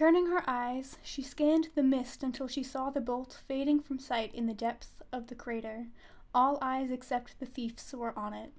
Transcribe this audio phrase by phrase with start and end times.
[0.00, 4.34] Turning her eyes, she scanned the mist until she saw the bolt fading from sight
[4.34, 5.88] in the depths of the crater.
[6.34, 8.50] All eyes except the thief's were on it.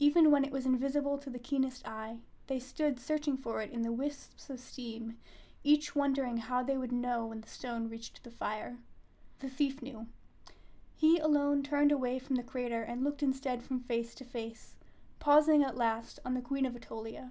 [0.00, 2.16] Even when it was invisible to the keenest eye,
[2.48, 5.16] they stood searching for it in the wisps of steam,
[5.62, 8.78] each wondering how they would know when the stone reached the fire.
[9.38, 10.08] The thief knew.
[10.96, 14.74] He alone turned away from the crater and looked instead from face to face,
[15.20, 17.30] pausing at last on the Queen of Attolia.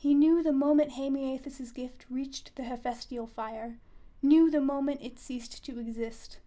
[0.00, 3.76] He knew the moment Hamiathes's gift reached the Hephaestial fire,
[4.22, 6.38] knew the moment it ceased to exist.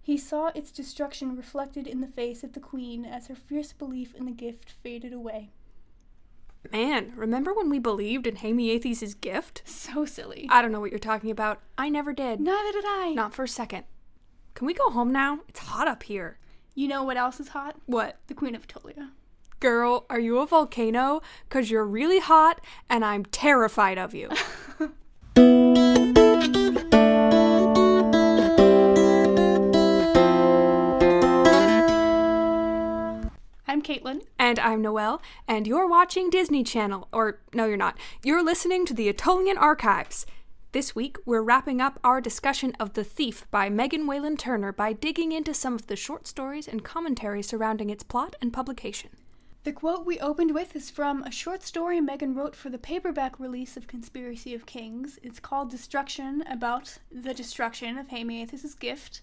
[0.00, 4.14] He saw its destruction reflected in the face of the queen as her fierce belief
[4.14, 5.50] in the gift faded away.
[6.70, 9.62] Man, remember when we believed in Hamiathes's gift?
[9.64, 10.46] So silly.
[10.48, 11.60] I don't know what you're talking about.
[11.76, 12.38] I never did.
[12.38, 13.14] Neither did I.
[13.16, 13.82] Not for a second.
[14.54, 15.40] Can we go home now?
[15.48, 16.38] It's hot up here.
[16.76, 17.74] You know what else is hot?
[17.86, 18.20] What?
[18.28, 19.10] The Queen of Attolia.
[19.58, 21.22] Girl, are you a volcano?
[21.48, 22.60] Because you're really hot
[22.90, 24.28] and I'm terrified of you.
[33.68, 34.22] I'm Caitlin.
[34.38, 37.08] And I'm Noelle, and you're watching Disney Channel.
[37.12, 37.98] Or, no, you're not.
[38.22, 40.26] You're listening to the Attolian Archives.
[40.72, 44.92] This week, we're wrapping up our discussion of The Thief by Megan Whalen Turner by
[44.92, 49.10] digging into some of the short stories and commentary surrounding its plot and publication.
[49.66, 53.40] The quote we opened with is from a short story Megan wrote for the paperback
[53.40, 55.18] release of Conspiracy of Kings.
[55.24, 59.22] It's called Destruction, about the destruction of Hamiathes's gift.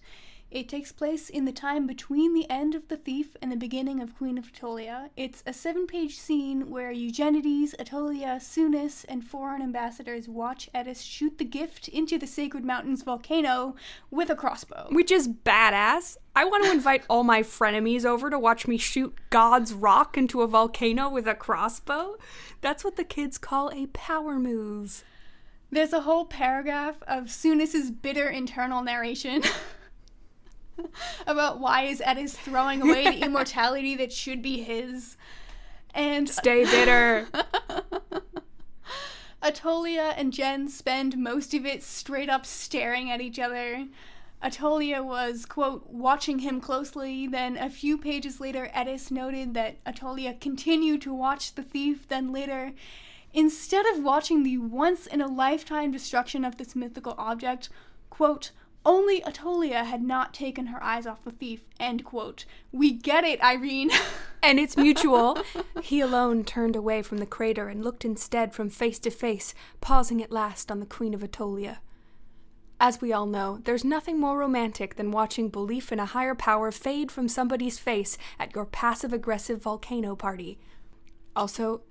[0.50, 4.00] It takes place in the time between the end of The Thief and the beginning
[4.00, 5.10] of Queen of Attolia.
[5.16, 11.38] It's a seven page scene where Eugenides, Attolia, Sounis, and foreign ambassadors watch Eddis shoot
[11.38, 13.74] the gift into the Sacred Mountains volcano
[14.10, 14.86] with a crossbow.
[14.90, 16.18] Which is badass.
[16.36, 20.42] I want to invite all my frenemies over to watch me shoot God's rock into
[20.42, 22.16] a volcano with a crossbow.
[22.60, 25.04] That's what the kids call a power move.
[25.70, 29.42] There's a whole paragraph of Sounis's bitter internal narration.
[31.26, 35.16] about why is Eddis throwing away the immortality that should be his.
[35.94, 37.28] And Stay bitter.
[39.42, 43.86] Attolia and Gen spend most of it straight up staring at each other.
[44.42, 47.26] Attolia was, quote, watching him closely.
[47.26, 52.08] Then a few pages later, Eddis noted that Attolia continued to watch the thief.
[52.08, 52.72] Then later,
[53.32, 57.68] instead of watching the once in a lifetime destruction of this mythical object,
[58.10, 58.50] quote,
[58.84, 61.62] only Attolia had not taken her eyes off the thief.
[61.80, 62.44] End quote.
[62.70, 63.90] We get it, Irene.
[64.42, 65.38] and it's mutual.
[65.82, 70.22] he alone turned away from the crater and looked instead from face to face, pausing
[70.22, 71.78] at last on the Queen of Attolia.
[72.78, 76.70] As we all know, there's nothing more romantic than watching belief in a higher power
[76.70, 80.58] fade from somebody's face at your passive aggressive volcano party.
[81.34, 81.82] Also,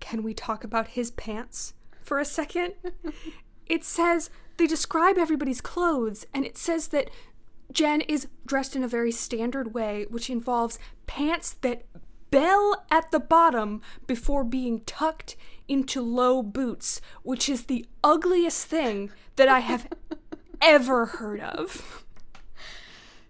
[0.00, 2.74] can we talk about his pants for a second?
[3.66, 7.10] it says they describe everybody's clothes, and it says that
[7.72, 11.84] Gen is dressed in a very standard way, which involves pants that
[12.30, 15.36] bell at the bottom before being tucked
[15.68, 19.88] into low boots, which is the ugliest thing that I have
[20.62, 22.04] ever heard of.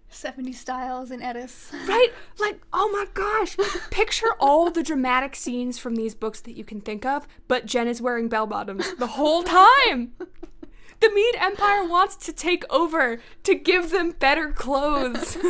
[0.09, 1.71] 70 styles in Eddis.
[1.87, 2.09] Right?
[2.39, 3.57] Like, oh my gosh.
[3.89, 7.87] Picture all the dramatic scenes from these books that you can think of, but Gen
[7.87, 10.13] is wearing bell bottoms the whole time.
[10.99, 15.37] The Mede Empire wants to take over to give them better clothes.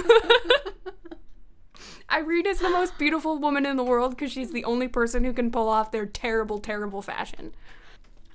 [2.11, 5.33] Irene is the most beautiful woman in the world because she's the only person who
[5.33, 7.53] can pull off their terrible, terrible fashion.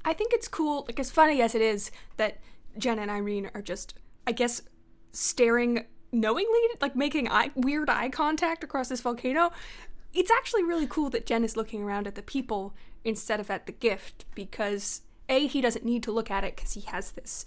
[0.04, 2.38] I think it's cool, like as funny as it is, that
[2.76, 3.94] Gen and Irene are just,
[4.26, 4.62] I guess,
[5.12, 9.52] staring knowingly, like making eye, weird eye contact across this volcano.
[10.12, 12.74] It's actually really cool that Gen is looking around at the people
[13.04, 16.74] instead of at the gift because A, he doesn't need to look at it because
[16.74, 17.44] he has this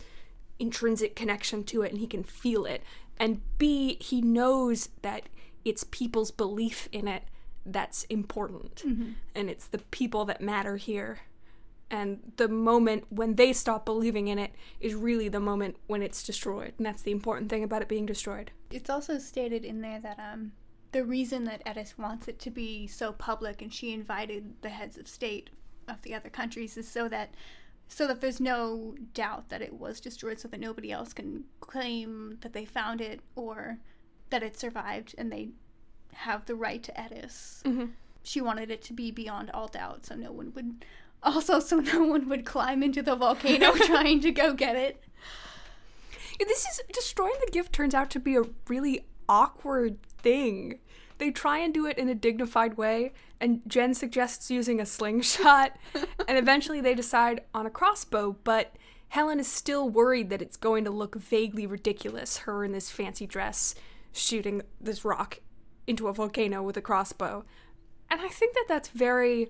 [0.59, 2.83] intrinsic connection to it and he can feel it.
[3.17, 5.29] And B, he knows that
[5.63, 7.23] it's people's belief in it
[7.65, 8.83] that's important.
[8.85, 9.11] Mm-hmm.
[9.33, 11.19] And it's the people that matter here.
[11.89, 16.23] And the moment when they stop believing in it is really the moment when it's
[16.23, 16.73] destroyed.
[16.78, 18.51] And that's the important thing about it being destroyed.
[18.71, 20.51] It's also stated in there that um,
[20.91, 24.97] the reason that Eddis wants it to be so public and she invited the heads
[24.97, 25.49] of state
[25.87, 27.33] of the other countries is so that
[27.87, 32.37] so that there's no doubt that it was destroyed so that nobody else can claim
[32.41, 33.79] that they found it or
[34.29, 35.49] that it survived and they
[36.14, 37.61] have the right to Eddis.
[37.64, 37.85] Mm-hmm.
[38.23, 40.85] She wanted it to be beyond all doubt so no one would
[41.23, 45.03] also so no one would climb into the volcano trying to go get it.
[46.40, 50.79] This is destroying the gift turns out to be a really awkward thing
[51.17, 55.78] they try and do it in a dignified way, and Gen suggests using a slingshot,
[56.28, 58.76] and eventually they decide on a crossbow, but
[59.09, 63.26] Helen is still worried that it's going to look vaguely ridiculous, her in this fancy
[63.26, 63.76] dress
[64.12, 65.40] shooting this rock
[65.88, 67.46] into a volcano with a crossbow.
[68.09, 69.50] And I think that that's very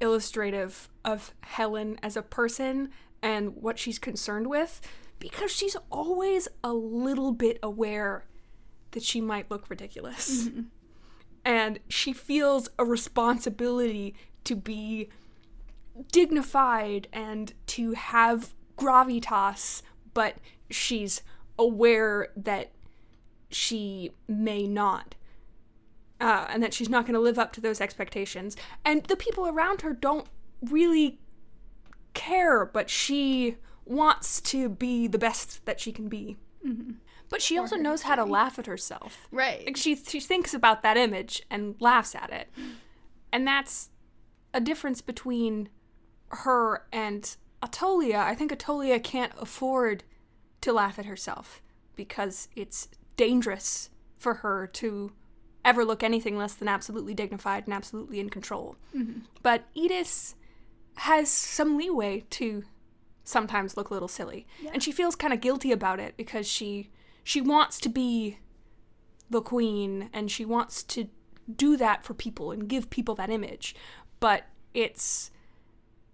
[0.00, 2.90] illustrative of Helen as a person
[3.22, 4.80] and what she's concerned with
[5.18, 8.24] because she's always a little bit aware
[8.92, 10.44] that she might look ridiculous.
[10.48, 10.62] Mm-hmm.
[11.44, 14.14] And she feels a responsibility
[14.44, 15.08] to be
[16.12, 19.82] dignified and to have gravitas,
[20.14, 20.36] but
[20.70, 21.22] she's
[21.58, 22.72] aware that
[23.50, 25.14] she may not.
[26.20, 28.56] Uh, and that she's not going to live up to those expectations.
[28.84, 30.26] And the people around her don't
[30.60, 31.20] really
[32.12, 36.36] care, but she wants to be the best that she can be.
[36.66, 36.94] Mm-hmm.
[37.30, 39.28] But she also knows how to laugh at herself.
[39.30, 39.66] Right.
[39.66, 42.48] Like she she thinks about that image and laughs at it.
[43.32, 43.90] And that's
[44.54, 45.68] a difference between
[46.28, 48.18] her and Attolia.
[48.18, 50.04] I think Attolia can't afford
[50.62, 51.62] to laugh at herself
[51.96, 55.12] because it's dangerous for her to
[55.64, 58.76] ever look anything less than absolutely dignified and absolutely in control.
[58.96, 59.20] Mm-hmm.
[59.42, 60.34] But Eddis
[60.96, 62.64] has some leeway to
[63.24, 64.46] sometimes look a little silly.
[64.62, 64.70] Yeah.
[64.72, 66.90] And she feels kind of guilty about it because she
[67.28, 68.38] she wants to be
[69.28, 71.08] the queen and she wants to
[71.54, 73.74] do that for people and give people that image.
[74.18, 75.30] But it's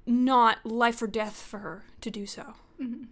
[0.04, 2.54] not life or death for her to do so.
[2.82, 3.04] Mm-hmm.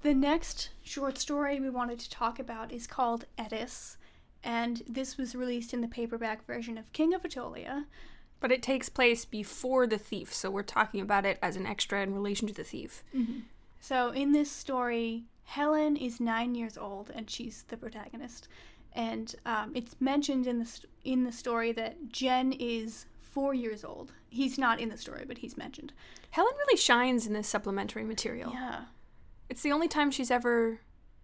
[0.00, 3.98] The next short story we wanted to talk about is called Eddis,
[4.42, 7.84] and this was released in the paperback version of King of Attolia.
[8.40, 12.00] But it takes place before the thief, so we're talking about it as an extra
[12.00, 13.04] in relation to the thief.
[13.14, 13.40] Mm-hmm.
[13.78, 18.48] So in this story, Helen is nine years old, and she's the protagonist.
[18.94, 23.84] And um, it's mentioned in the st- in the story that Gen is four years
[23.84, 24.12] old.
[24.28, 25.92] He's not in the story, but he's mentioned.
[26.30, 28.52] Helen really shines in this supplementary material.
[28.52, 28.84] Yeah.
[29.48, 30.80] It's the only time she's ever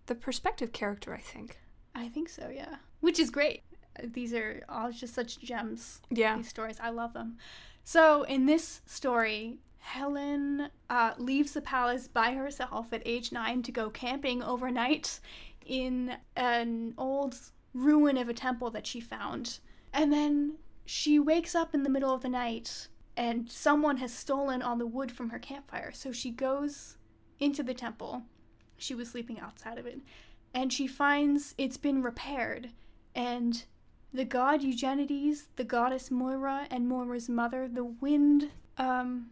[0.07, 1.59] the perspective character, I think.
[1.95, 2.77] I think so, yeah.
[3.01, 3.63] Which is great
[4.03, 6.01] these are all just such gems.
[6.11, 6.37] Yeah.
[6.37, 6.79] These stories.
[6.81, 7.37] I love them.
[7.85, 13.73] So in this story, Helen uh, leaves the palace by herself at age nine to
[13.73, 15.19] go camping overnight
[15.65, 17.35] in an old
[17.73, 19.61] ruin of a temple that she found.
[19.95, 24.61] And then she wakes up in the middle of the night and someone has stolen
[24.61, 25.91] all the wood from her campfire.
[25.93, 26.99] So she goes
[27.41, 28.25] into the temple.
[28.77, 30.01] She was sleeping outside of it.
[30.53, 32.73] And she finds it's been repaired.
[33.15, 33.65] And
[34.13, 39.31] the god Eugenides, the goddess Moira, and Moira's mother, the wind, um,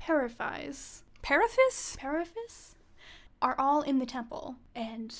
[0.00, 1.02] Periphas.
[1.22, 1.96] Periphas?
[1.98, 2.74] Periphas?
[3.40, 5.14] Are all in the temple, and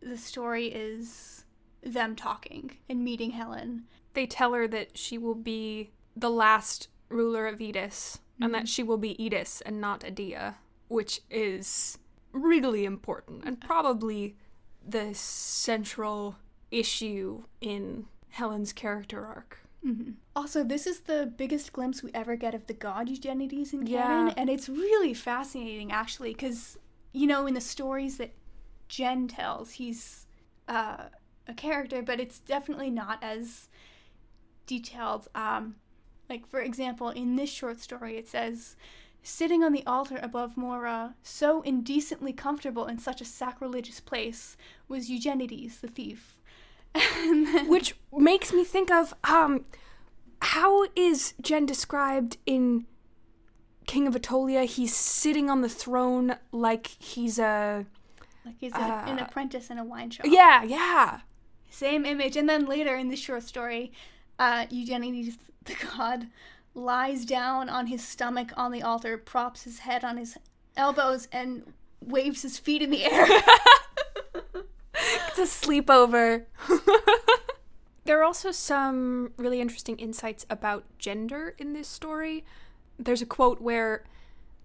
[0.00, 1.44] the story is
[1.82, 3.84] them talking and meeting Helen.
[4.14, 8.44] They tell her that she will be the last ruler of Eddis, mm-hmm.
[8.44, 8.66] and that mm-hmm.
[8.66, 10.56] she will be Eddis and not Adia,
[10.88, 11.98] which is
[12.32, 14.36] really important and probably
[14.86, 16.36] the central
[16.70, 19.58] issue in Helen's character arc.
[19.86, 20.12] Mm-hmm.
[20.36, 24.28] Also, this is the biggest glimpse we ever get of the god Eugenides in canon,
[24.28, 24.34] yeah.
[24.36, 26.78] and it's really fascinating actually, because
[27.12, 28.32] you know in the stories that
[28.88, 30.26] Gen tells, he's
[30.68, 31.04] uh,
[31.48, 33.68] a character, but it's definitely not as
[34.66, 35.28] detailed.
[35.34, 35.76] Um,
[36.30, 38.76] like for example, in this short story, it says.
[39.24, 44.56] Sitting on the altar above Moira, so indecently comfortable in such a sacrilegious place,
[44.88, 46.36] was Eugenides, the thief,
[47.66, 49.64] Which makes me think of um,
[50.42, 52.84] how is Gen described in
[53.86, 54.64] King of Attolia?
[54.64, 57.86] He's sitting on the throne like he's a
[58.44, 60.26] like he's a, uh, an apprentice in a wine shop.
[60.28, 61.20] Yeah, yeah.
[61.70, 63.92] Same image, and then later in the short story,
[64.38, 66.26] uh, Eugenides the god
[66.74, 70.36] lies down on his stomach on the altar, props his head on his
[70.76, 73.26] elbows, and waves his feet in the air.
[74.94, 76.46] it's a sleepover.
[78.04, 82.44] there are also some really interesting insights about gender in this story.
[82.98, 84.04] There's a quote where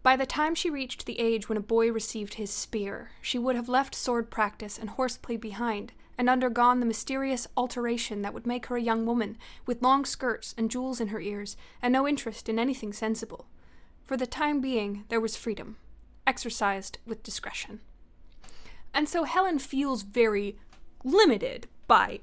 [0.04, 3.56] by the time she reached the age when a boy received his spear, she would
[3.56, 8.68] have left sword practice and horseplay behind and undergone the mysterious alteration that would make
[8.68, 12.50] her a young woman, with long skirts and jewels in her ears, and no interest
[12.50, 13.46] in anything sensible.
[14.04, 15.78] For the time being, there was freedom,
[16.26, 17.82] exercised with discretion.
[18.94, 20.58] And so Helen feels very
[21.04, 22.22] limited by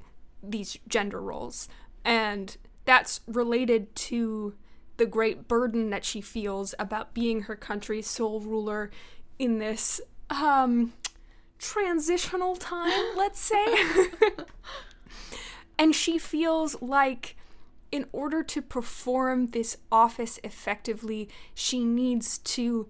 [0.51, 1.69] these gender roles.
[2.05, 4.55] And that's related to
[4.97, 8.91] the great burden that she feels about being her country's sole ruler
[9.39, 10.93] in this um
[11.59, 13.65] transitional time, let's say.
[15.79, 17.37] And she feels like
[17.91, 22.89] in order to perform this office effectively, she needs to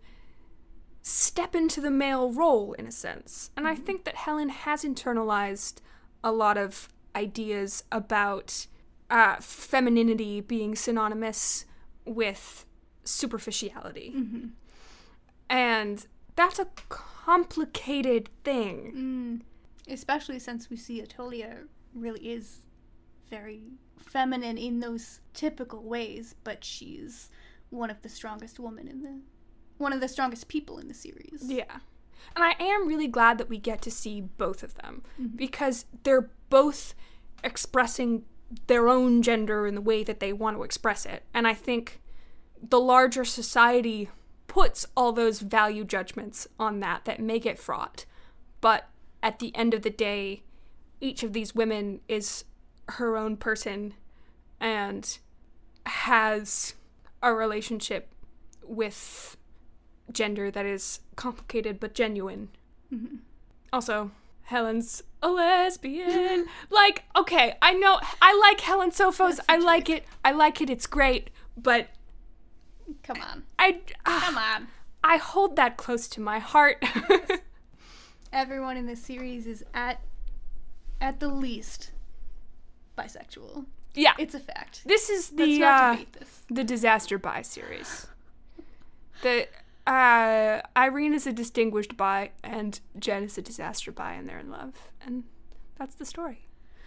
[1.02, 3.50] step into the male role in a sense.
[3.56, 5.80] And I think that Helen has internalized
[6.22, 8.66] a lot of ideas about
[9.10, 11.66] uh, femininity being synonymous
[12.04, 12.64] with
[13.04, 14.12] superficiality.
[14.16, 14.46] Mm-hmm.
[15.48, 16.06] And
[16.36, 19.42] that's a complicated thing.
[19.88, 19.92] Mm.
[19.92, 22.62] Especially since we see Attolia really is
[23.28, 23.62] very
[23.98, 27.28] feminine in those typical ways, but she's
[27.70, 29.20] one of the strongest women in the
[29.78, 31.42] one of the strongest people in the series.
[31.42, 31.78] Yeah.
[32.34, 35.36] And I am really glad that we get to see both of them mm-hmm.
[35.36, 36.94] because they're both
[37.42, 38.24] expressing
[38.66, 41.24] their own gender in the way that they want to express it.
[41.32, 42.00] And I think
[42.62, 44.10] the larger society
[44.46, 48.06] puts all those value judgments on that that make it fraught.
[48.60, 48.88] But
[49.22, 50.42] at the end of the day,
[51.00, 52.44] each of these women is
[52.90, 53.94] her own person
[54.60, 55.18] and
[55.86, 56.74] has
[57.22, 58.12] a relationship
[58.62, 59.36] with
[60.12, 62.48] gender that is complicated but genuine.
[62.92, 63.18] Mhm.
[63.72, 64.10] Also,
[64.42, 66.46] Helen's a lesbian.
[66.70, 69.40] like, okay, I know I like Helen Sophos.
[69.48, 70.04] I I like it.
[70.24, 70.68] I like it.
[70.70, 71.30] It's great.
[71.56, 71.88] But
[73.02, 73.44] Come on.
[73.58, 74.68] I ah, Come on.
[75.02, 76.84] I hold that close to my heart.
[78.32, 80.00] Everyone in this series is at
[81.00, 81.92] at the least
[82.98, 83.66] bisexual.
[83.94, 84.12] yeah.
[84.18, 84.82] It's a fact.
[84.86, 86.42] This is the not uh, this.
[86.50, 88.06] the disaster bi series.
[89.22, 89.48] The
[89.86, 94.50] uh, Irene is a distinguished bi, and Gen is a disaster bi, and they're in
[94.50, 94.74] love,
[95.04, 95.24] and
[95.76, 96.46] that's the story.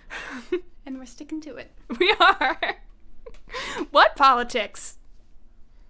[0.87, 1.73] And we're sticking to it.
[1.99, 2.77] we are.
[3.91, 4.97] what politics?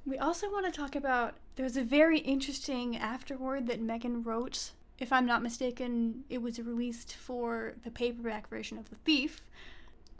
[0.08, 4.72] We also want to talk about there's a very interesting afterword that Megan wrote.
[4.98, 9.42] If I'm not mistaken, it was released for the paperback version of The Thief.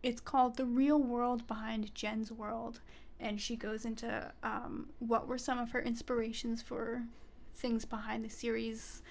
[0.04, 2.80] It's called The Real World Behind Gen's World.
[3.20, 7.04] And she goes into um, what were some of her inspirations for
[7.56, 9.02] things behind the series,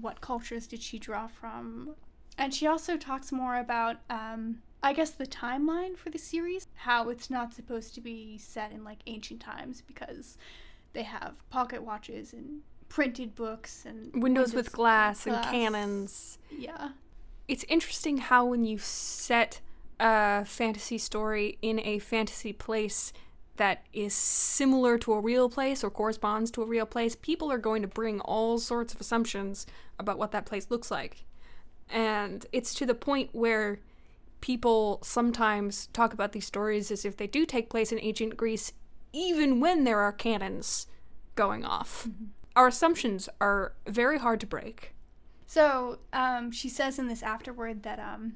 [0.00, 1.94] what cultures did she draw from.
[2.36, 7.08] And she also talks more about, um, I guess, the timeline for the series, how
[7.08, 10.36] it's not supposed to be set in like ancient times because
[10.92, 16.38] they have pocket watches and printed books and Windows with glass and cannons.
[16.50, 16.90] Yeah.
[17.48, 19.60] It's interesting how when you set
[20.00, 23.12] a fantasy story in a fantasy place
[23.56, 27.58] that is similar to a real place or corresponds to a real place, people are
[27.58, 29.66] going to bring all sorts of assumptions
[29.98, 31.24] about what that place looks like.
[31.88, 33.80] And it's to the point where
[34.40, 38.72] people sometimes talk about these stories as if they do take place in ancient Greece,
[39.12, 40.86] even when there are cannons
[41.34, 42.08] going off.
[42.56, 44.94] Our assumptions are very hard to break.
[45.46, 48.34] So um, she says in this afterward that um,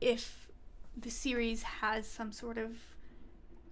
[0.00, 0.48] if
[0.96, 2.72] the series has some sort of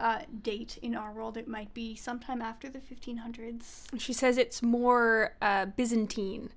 [0.00, 3.84] uh, date in our world, it might be sometime after the 1500s.
[3.98, 6.50] She says it's more uh, Byzantine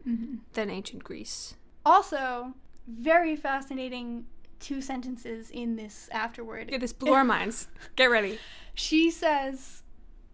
[0.53, 1.55] than ancient Greece.
[1.86, 2.53] Also,
[2.88, 4.25] very fascinating
[4.60, 6.69] two sentences in this afterward.
[6.72, 7.67] Yeah, this blew our minds.
[7.96, 8.39] Get ready.
[8.75, 9.84] She says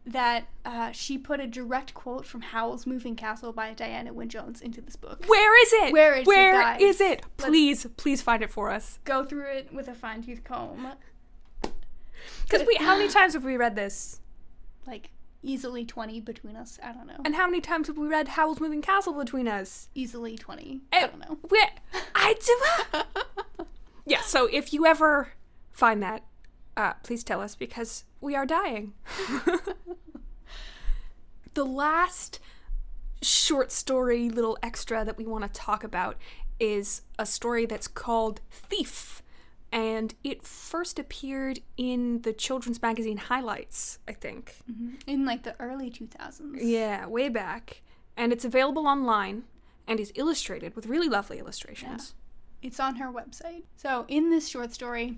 [0.05, 4.62] that uh, she put a direct quote from Howl's Moving Castle by Diana Wynne Jones
[4.62, 5.24] into this book.
[5.25, 5.93] Where is it?
[5.93, 7.24] Where is it, Where is it?
[7.39, 9.00] Let's- Please, please find it for us.
[9.03, 10.91] Go through it with a fine tooth comb.
[12.44, 14.20] Because we, how many times have we read this?
[14.86, 15.10] Like,
[15.41, 16.79] easily 20 between us.
[16.84, 17.17] I don't know.
[17.24, 19.89] And how many times have we read Howl's Moving Castle between us?
[19.96, 20.82] easily 20.
[20.91, 21.38] Eh, I don't know.
[21.50, 21.63] We,
[22.13, 23.65] I do.
[24.05, 24.22] yeah.
[24.22, 25.29] So if you ever
[25.72, 26.24] find that,
[26.77, 28.94] uh, please tell us because we are dying.
[31.53, 32.39] the last
[33.22, 36.17] short story, little extra that we want to talk about
[36.60, 39.22] is a story that's called Thief.
[39.75, 44.55] And it first appeared in the children's magazine Highlights, I think.
[45.05, 46.60] In like the early 2000s.
[46.62, 47.82] Yeah, way back.
[48.15, 49.44] And it's available online
[49.86, 52.13] and is illustrated with really lovely illustrations.
[52.62, 53.63] It's on her website.
[53.75, 55.17] So, in this short story,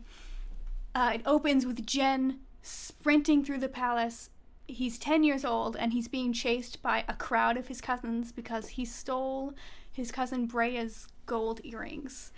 [0.95, 4.31] uh, it opens with Gen sprinting through the palace.
[4.67, 8.69] He's 10 years old and he's being chased by a crowd of his cousins because
[8.69, 9.53] he stole
[9.91, 12.31] his cousin Brea's gold earrings.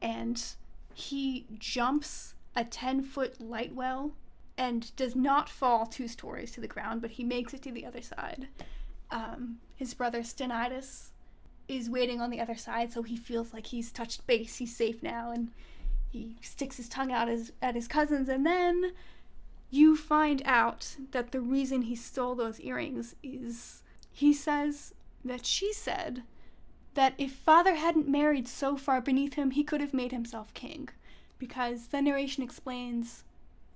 [0.00, 0.40] And
[0.94, 4.12] he jumps a 10 foot light well
[4.56, 7.84] and does not fall two stories to the ground, but he makes it to the
[7.84, 8.48] other side.
[9.10, 11.10] Um, his brother Stenides
[11.66, 14.56] is waiting on the other side, so he feels like he's touched base.
[14.56, 15.50] He's safe now, and
[16.10, 18.92] he sticks his tongue out his, at his cousins, and then
[19.70, 23.82] you find out that the reason he stole those earrings is
[24.12, 26.22] he says that she said
[26.94, 30.88] that if father hadn't married so far beneath him, he could have made himself king.
[31.36, 33.24] because the narration explains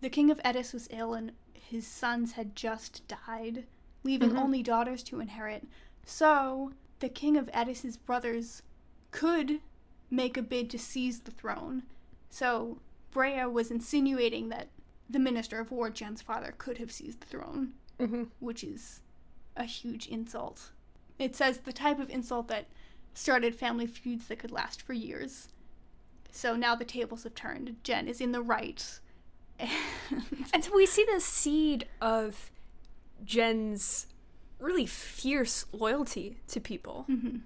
[0.01, 3.67] the king of Eddis was ill and his sons had just died,
[4.05, 4.39] leaving Mhm.
[4.39, 5.67] only daughters to inherit.
[6.07, 8.63] So the king of Eddis's brothers
[9.11, 9.61] could
[10.11, 11.83] make a bid to seize the throne.
[12.31, 12.79] So
[13.11, 14.69] Brea was insinuating that
[15.11, 18.25] the minister of war, Gen's father, could have seized the throne, Mm-hmm.
[18.39, 19.01] which is
[19.57, 20.71] a huge insult.
[21.19, 22.67] It says the type of insult that
[23.15, 25.49] started family feuds that could last for years.
[26.31, 27.77] So now the tables have turned.
[27.83, 29.01] Gen is in the right.
[30.55, 32.51] And so we see the seed of
[33.25, 34.07] Gen's
[34.59, 37.07] really fierce loyalty to people.
[37.09, 37.41] Mhm.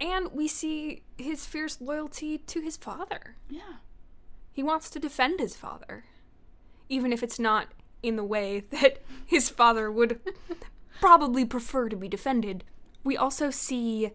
[0.00, 3.36] And we see his fierce loyalty to his father.
[3.48, 3.74] Yeah.
[4.52, 6.04] He wants to defend his father,
[6.88, 7.68] even if it's not
[8.02, 10.20] in the way that his father would
[11.00, 12.64] probably prefer to be defended.
[13.04, 14.10] We also see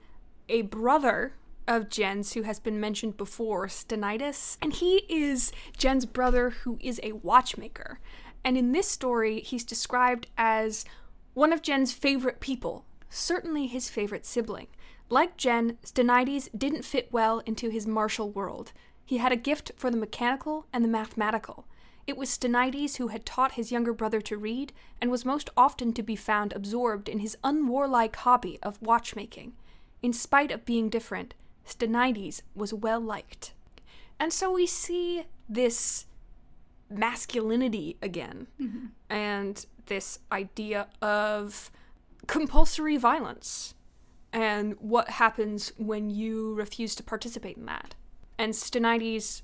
[0.50, 1.36] a brother
[1.68, 7.00] of Gen's who has been mentioned before, Stenides, and he is Gen's brother who is
[7.03, 8.00] a watchmaker.
[8.44, 10.84] And in this story, he's described as
[11.34, 14.68] one of Gen's favorite people, certainly his favorite sibling.
[15.10, 18.72] Like Gen, Stenides didn't fit well into his martial world.
[19.06, 21.65] He had a gift for the mechanical and the mathematical.
[22.08, 25.94] It was Stenides who had taught his younger brother to read, and was most often
[25.94, 29.53] to be found absorbed in his unwarlike hobby of watchmaking.
[30.01, 31.34] In spite of being different,
[31.65, 33.53] Stenides was well liked.
[34.20, 36.06] And so we see this
[36.89, 38.88] masculinity again, mm-hmm.
[39.10, 41.72] and this idea of
[42.27, 43.75] compulsory violence,
[44.32, 47.96] and what happens when you refuse to participate in that.
[48.38, 49.41] And Stenides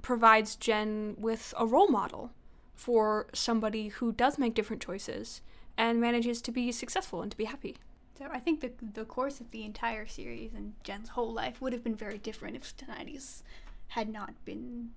[0.00, 2.32] provides Gen with a role model
[2.74, 5.40] for somebody who does make different choices
[5.76, 7.76] and manages to be successful and to be happy.
[8.18, 11.72] So I think the the course of the entire series and Gen's whole life would
[11.72, 13.42] have been very different if Stenides
[13.88, 14.90] had not been.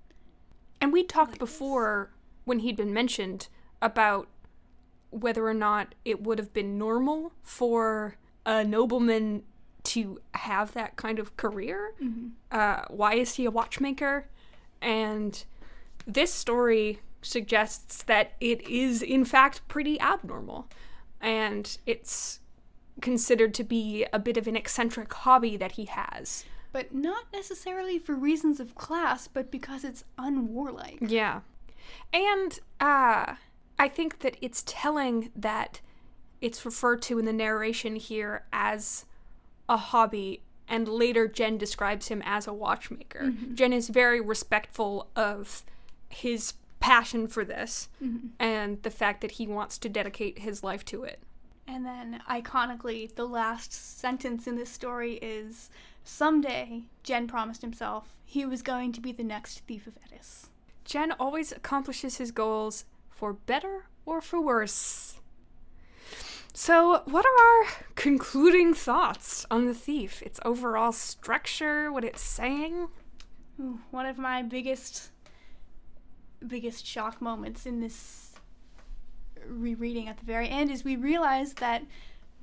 [0.80, 1.50] And we talked Like this.
[1.50, 2.10] before
[2.44, 3.48] when he'd been mentioned
[3.80, 4.28] about
[5.10, 9.42] whether or not it would have been normal for a nobleman
[9.84, 11.94] to have that kind of career.
[12.50, 14.26] Uh, why is he a watchmaker?
[14.82, 15.44] And
[16.06, 20.66] this story suggests that it is, in fact, pretty abnormal.
[21.20, 22.40] And it's
[23.00, 26.44] considered to be a bit of an eccentric hobby that he has.
[26.72, 30.98] But not necessarily for reasons of class, but because it's unwarlike.
[31.00, 31.40] Yeah.
[32.12, 33.34] And uh
[33.78, 35.80] I think that it's telling that
[36.40, 39.04] it's referred to in the narration here as
[39.68, 43.32] a hobby and later Gen describes him as a watchmaker.
[43.54, 45.62] Gen is very respectful of
[46.08, 47.88] his passion for this
[48.38, 51.20] and the fact that he wants to dedicate his life to it.
[51.68, 55.70] And then, iconically, the last sentence in this story is
[56.04, 60.46] Someday, Gen promised himself he was going to be the next thief of Eddis.
[60.84, 65.18] Gen always accomplishes his goals for better or for worse.
[66.52, 70.22] So, what are our concluding thoughts on The Thief?
[70.22, 72.88] Its overall structure, what it's saying?
[73.60, 75.10] Ooh, one of my biggest,
[76.46, 78.35] biggest shock moments in this
[79.46, 81.84] rereading at the very end is we realize that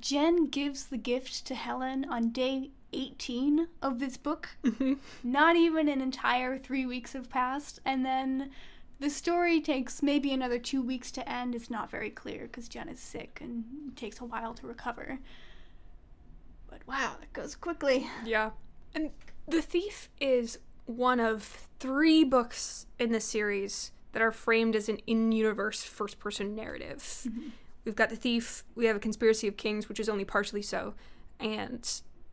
[0.00, 4.50] Gen gives the gift to Helen on day 18 of this book.
[4.64, 4.94] Mm-hmm.
[5.22, 8.50] Not even an entire three weeks have passed, and then
[9.00, 11.54] the story takes maybe another two weeks to end.
[11.54, 13.64] It's not very clear because Gen is sick and
[13.96, 15.18] takes a while to recover.
[16.68, 18.08] But wow, that goes quickly.
[18.24, 18.50] Yeah.
[18.94, 19.10] And
[19.48, 24.98] The Thief is one of three books in the series that are framed as an
[25.06, 27.26] in universe first person narrative.
[27.84, 30.94] We've got The Thief, we have A Conspiracy of Kings, which is only partially so,
[31.38, 31.84] and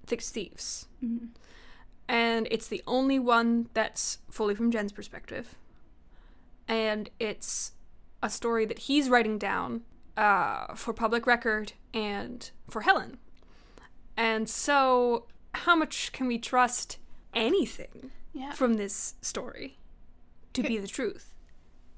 [0.05, 0.87] Thick as Thieves.
[2.07, 5.55] And it's the only one that's fully from Gen's perspective.
[6.67, 7.73] And it's
[8.23, 9.81] a story that he's writing down
[10.15, 13.17] uh, for public record and for Helen.
[14.15, 16.97] And so, how much can we trust
[17.33, 18.51] anything Yeah.
[18.53, 19.77] from this story
[20.53, 21.30] to be the truth?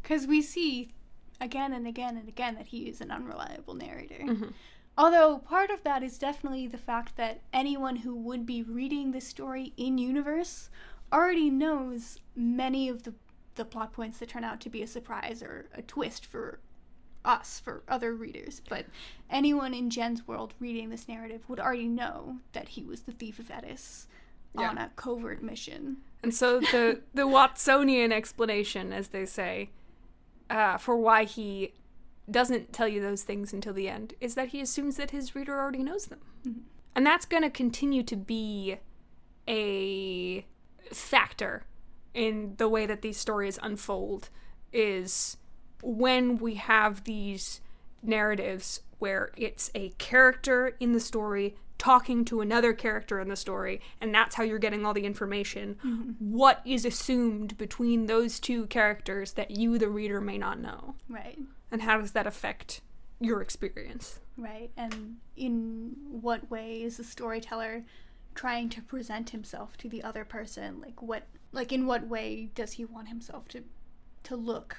[0.04, 0.92] Because we see
[1.42, 4.20] again and again and again that he is an unreliable narrator.
[4.24, 4.50] Mm-hmm.
[4.98, 9.28] Although part of that is definitely the fact that anyone who would be reading this
[9.28, 10.70] story in universe
[11.12, 13.13] already knows many of the,
[13.56, 16.60] the plot points that turn out to be a surprise or a twist for
[17.26, 18.62] us, for other readers.
[18.70, 18.86] But
[19.32, 23.39] anyone in Gen's world reading this narrative would already know that he was the thief
[23.39, 24.06] of Eddis
[24.58, 24.70] Yeah.
[24.70, 25.98] on a covert mission.
[26.22, 29.70] And so the the Watsonian explanation, as they say,
[30.54, 31.74] uh, for why he
[32.30, 35.60] doesn't tell you those things until the end is that he assumes that his reader
[35.60, 36.20] already knows them,
[36.96, 38.78] and that's going to continue to be
[39.50, 40.46] a
[40.94, 41.63] factor
[42.13, 44.30] in the way that these stories unfold
[44.72, 45.38] is
[45.82, 47.60] when we have these
[48.02, 53.82] narratives where it's a character in the story talking to another character in the story,
[54.00, 55.76] and that's how you're getting all the information.
[55.84, 56.12] Mm-hmm.
[56.32, 60.96] What is assumed between those two characters that you, the reader, may not know?
[61.10, 61.38] Right.
[61.72, 62.80] And how does that affect
[63.19, 64.22] your experience?
[64.38, 64.72] Right.
[64.78, 67.84] And in what way is the storyteller
[68.34, 70.80] trying to present himself to the other person?
[70.80, 73.63] Like what like in what way does he want himself to
[74.24, 74.78] to look?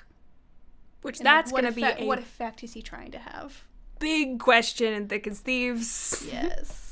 [1.03, 3.65] Which And, that's what going to be a what effect is he trying to have?
[4.05, 6.27] big question in Thick as Thieves.
[6.31, 6.84] Yes.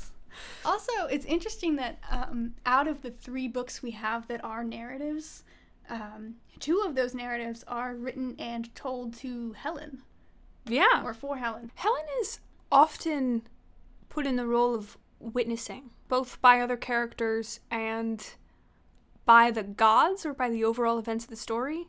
[0.65, 5.43] Also, it's interesting that um, out of the three books we have that are narratives,
[5.89, 10.01] um, two of those narratives are written and told to Helen
[10.65, 11.03] Yeah.
[11.03, 11.71] or for Helen.
[11.75, 12.39] Helen is
[12.71, 13.43] often
[14.09, 18.33] put in the role of witnessing, both by other characters and
[19.25, 21.87] by the gods or by the overall events of the story.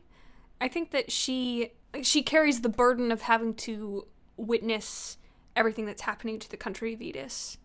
[0.61, 5.17] I think that she she carries the burden of having to witness
[5.55, 7.57] everything that's happening to the country of Eddis.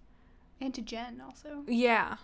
[0.62, 1.63] And to Gen also.
[1.67, 2.17] Yeah.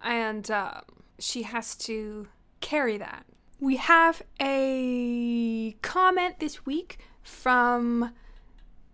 [0.00, 0.82] And uh,
[1.18, 2.28] she has to
[2.60, 3.26] carry that.
[3.58, 8.12] We have a comment this week from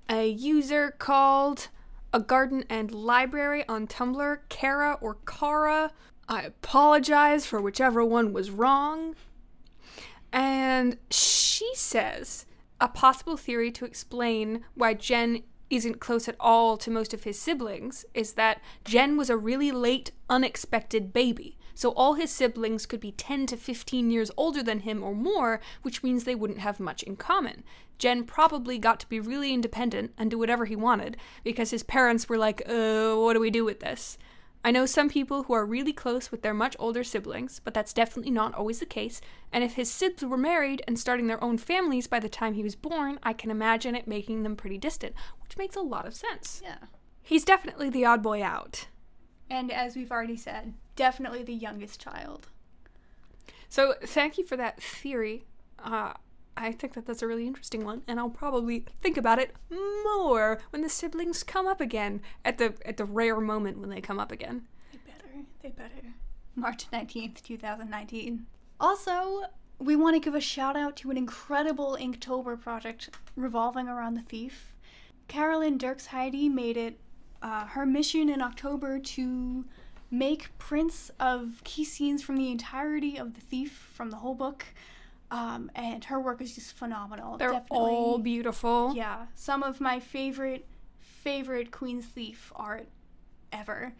[0.08, 1.68] a user called
[2.12, 5.90] A Garden and Library on Tumblr, Kara or Kara.
[6.28, 9.16] I apologize for whichever one was wrong.
[10.32, 12.46] And she says
[12.80, 15.42] a possible theory to explain why Jen
[15.72, 19.72] isn't close at all to most of his siblings is that Gen was a really
[19.72, 21.56] late, unexpected baby.
[21.74, 25.60] So all his siblings could be 10 to 15 years older than him or more,
[25.80, 27.64] which means they wouldn't have much in common.
[27.98, 32.28] Gen probably got to be really independent and do whatever he wanted because his parents
[32.28, 34.18] were like, uh, what do we do with this?
[34.64, 37.92] I know some people who are really close with their much older siblings, but that's
[37.92, 39.20] definitely not always the case.
[39.52, 42.62] And if his sibs were married and starting their own families by the time he
[42.62, 46.14] was born, I can imagine it making them pretty distant, which makes a lot of
[46.14, 46.60] sense.
[46.62, 46.78] Yeah.
[47.22, 48.86] He's definitely the odd boy out.
[49.50, 52.46] And as we've already said, definitely the youngest child.
[53.68, 55.44] So thank you for that theory.
[55.78, 56.12] Uh,
[56.56, 60.60] I think that that's a really interesting one, and I'll probably think about it more
[60.70, 64.20] when the siblings come up again at the at the rare moment when they come
[64.20, 64.66] up again.
[64.92, 65.46] They better.
[65.62, 66.14] They better.
[66.54, 68.46] March 19th, 2019.
[68.78, 69.44] Also,
[69.78, 74.22] we want to give a shout out to an incredible Inktober project revolving around the
[74.22, 74.74] thief.
[75.28, 76.98] Carolyn Dirks Heidi made it
[77.40, 79.64] uh, her mission in October to
[80.10, 84.66] make prints of key scenes from the entirety of the thief from the whole book.
[85.32, 87.38] Um, and her work is just phenomenal.
[87.38, 88.92] They're Definitely, all beautiful.
[88.94, 90.66] yeah, some of my favorite
[91.00, 92.86] favorite Queen's Thief art
[93.50, 93.94] ever.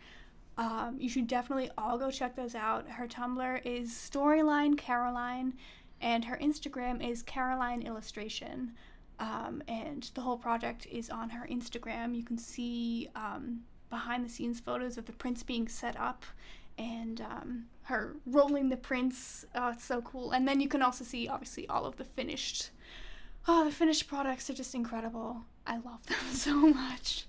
[0.58, 2.86] Um, you should definitely all go check those out.
[2.86, 5.54] Her Tumblr is Storyline Caroline,
[6.02, 8.72] and her Instagram is Caroline Illustration.
[9.18, 12.14] Um, and the whole project is on her Instagram.
[12.14, 16.26] You can see um, behind the scenes photos of the prints being set up
[16.78, 19.44] and um, her rolling the prints.
[19.54, 20.32] Uh, it's so cool.
[20.32, 22.70] And then you can also see, obviously, all of the finished.
[23.46, 25.42] Oh, the finished products are just incredible.
[25.66, 27.26] I love them so much.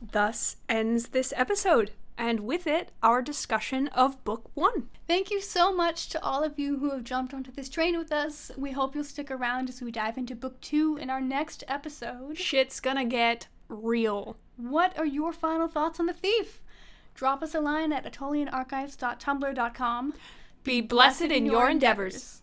[0.00, 4.88] Thus ends this episode, and with it, our discussion of Book One.
[5.08, 8.12] Thank you so much to all of you who have jumped onto this train with
[8.12, 8.52] us.
[8.56, 12.38] We hope you'll stick around as we dive into book two in our next episode.
[12.38, 14.36] Shit's gonna get real.
[14.56, 16.60] What are your final thoughts on The Thief?
[17.18, 20.14] Drop us a line at AttolianArchives.tumblr.com.
[20.62, 22.42] Be blessed in your endeavors.